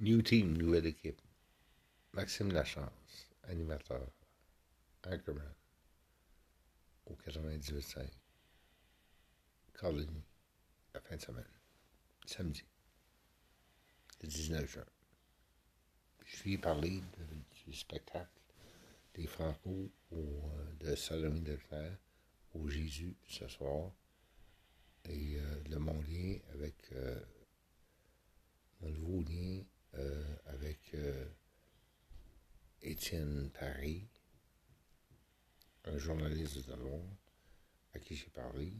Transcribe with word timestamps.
New 0.00 0.22
team, 0.22 0.56
nouvelle 0.56 0.86
équipe. 0.86 1.20
Maxime 2.12 2.52
Lachance, 2.52 3.28
animateur. 3.44 4.08
Anchorman. 5.04 5.54
Au 7.06 7.14
98.5. 7.14 8.08
Coligny. 9.72 10.22
La 10.94 11.00
fin 11.00 11.16
de 11.16 11.20
semaine. 11.20 11.44
Samedi. 12.26 12.64
Le 14.22 14.28
19 14.28 14.70
juin. 14.70 14.84
Je 16.24 16.44
vais 16.44 16.58
parler 16.58 17.02
du 17.66 17.72
spectacle 17.72 18.28
des 19.14 19.26
Franco 19.26 19.90
euh, 20.12 20.72
de 20.78 20.94
Salomé 20.94 21.40
de 21.40 21.56
Fer 21.56 21.98
au 22.54 22.68
Jésus 22.68 23.16
ce 23.26 23.48
soir 23.48 23.90
et 25.08 25.38
euh, 25.38 25.62
le 25.70 25.78
mon 25.78 26.00
lien 26.02 26.38
avec 26.52 26.92
euh, 26.92 27.20
mon 28.80 28.90
nouveau 28.90 29.22
lien 29.22 29.62
avec 30.46 30.94
Paris, 33.58 34.06
un 35.84 35.96
journaliste 35.96 36.66
de 36.68 36.74
Londres 36.74 37.16
à 37.94 37.98
qui 37.98 38.16
j'ai 38.16 38.30
parlé. 38.30 38.72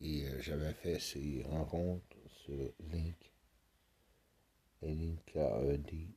Et 0.00 0.26
j'avais 0.40 0.72
fait 0.74 0.98
ces 1.00 1.42
rencontres 1.44 2.16
sur 2.44 2.72
Link, 2.80 3.32
L-I-N-K-E-D-L-N, 4.82 6.14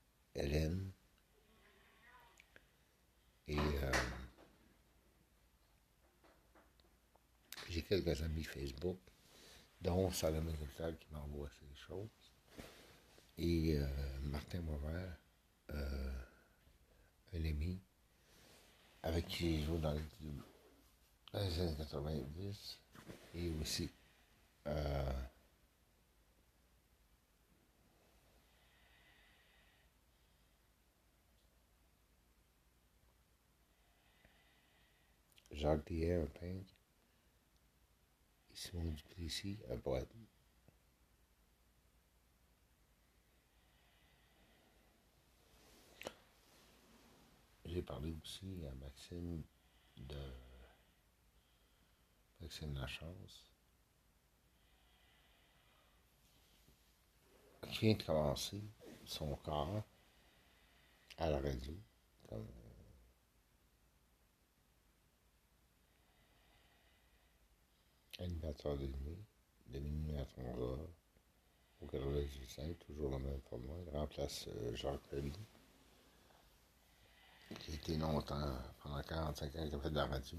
et 3.50 3.58
euh, 3.58 3.92
j'ai 7.70 7.82
quelques 7.82 8.22
amis 8.22 8.44
Facebook, 8.44 9.00
dont 9.80 10.12
Salomé 10.12 10.52
Gonzal 10.52 10.98
qui 10.98 11.08
m'envoie 11.14 11.50
ces 11.58 11.74
choses. 11.76 12.34
Et 13.38 13.78
euh, 13.78 13.88
Martin 14.24 14.62
Mauvert, 14.62 14.92
euh, 14.92 15.27
ami, 17.46 17.80
avec 19.04 19.28
qui 19.28 19.60
j'ai 19.60 19.66
joué 19.66 19.80
dans 19.80 19.94
les 19.94 21.60
années 21.60 21.76
90, 21.78 22.80
et 23.36 23.50
aussi 23.62 23.90
Jacques 35.52 35.88
Dier, 35.88 36.14
un 36.14 36.26
peintre, 36.26 36.74
et 38.52 38.56
Simon 38.56 38.92
Duplessis, 38.92 39.58
un 39.72 39.78
poète. 39.78 40.08
J'ai 47.78 47.84
parlé 47.84 48.12
aussi 48.24 48.66
à 48.66 48.74
Maxime 48.84 49.44
de 49.98 50.34
Maxime 52.42 52.74
Lachance, 52.74 53.52
qui 57.70 57.86
vient 57.86 57.94
de 57.94 58.02
commencer 58.02 58.64
son 59.06 59.36
corps 59.36 59.84
à 61.20 61.30
la 61.30 61.40
radio, 61.40 61.76
comme 62.28 62.48
animateur 68.18 68.76
de 68.76 68.88
nuit, 68.88 69.24
de 69.68 69.78
minuit 69.78 70.18
à 70.18 70.26
11 70.36 70.62
heures, 70.62 70.90
au 71.82 71.86
98 71.86 72.80
toujours 72.80 73.12
le 73.12 73.20
même 73.20 73.42
format. 73.42 73.76
Il 73.86 73.96
remplace 73.96 74.48
euh, 74.48 74.76
Jacques 74.76 75.04
Pelly, 75.12 75.32
a 77.52 77.74
été 77.74 77.98
longtemps, 77.98 78.58
pendant 78.82 79.02
45 79.02 79.56
ans, 79.56 79.70
a 79.74 79.80
fait 79.80 79.90
de 79.90 79.96
la 79.96 80.06
radio. 80.06 80.38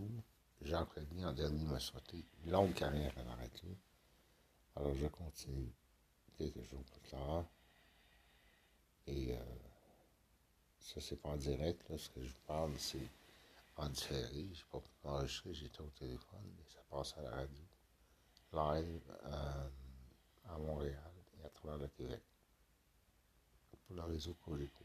Jacques 0.63 0.93
Pelly, 0.95 1.25
en 1.25 1.33
dernier, 1.33 1.65
m'a 1.65 1.81
sauté 1.81 2.25
une 2.45 2.51
longue 2.51 2.75
carrière 2.75 3.13
à 3.17 3.23
la 3.23 3.35
radio. 3.37 3.69
Alors, 4.77 4.95
je 4.95 5.07
continue 5.07 5.73
quelques 6.37 6.63
jours 6.65 6.85
plus 6.85 7.11
tard. 7.11 7.45
Et 9.07 9.35
euh, 9.35 9.41
ça, 10.81 11.01
c'est 11.01 11.17
pas 11.17 11.31
en 11.31 11.37
direct, 11.37 11.89
là, 11.89 11.97
ce 11.97 12.11
que 12.11 12.23
je 12.23 12.29
vous 12.29 12.41
parle, 12.47 12.73
c'est 12.79 13.09
en 13.77 13.89
différé. 13.89 14.49
Je 14.53 14.65
pas 14.67 14.81
pu 14.81 14.91
m'enregistrer, 15.05 15.55
j'étais 15.55 15.81
au 15.81 15.91
téléphone, 15.99 16.53
mais 16.57 16.65
ça 16.67 16.81
passe 16.91 17.15
à 17.19 17.23
la 17.23 17.31
radio 17.31 17.65
live 18.53 19.03
euh, 19.27 19.69
à 20.49 20.59
Montréal 20.59 21.13
et 21.39 21.45
à 21.45 21.49
travers 21.51 21.79
le 21.79 21.89
Québec 21.89 22.23
pour 23.87 23.97
le 23.97 24.03
réseau 24.03 24.35
Cogeco. 24.45 24.85